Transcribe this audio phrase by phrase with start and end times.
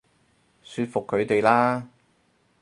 [0.63, 1.87] 說服佢哋啦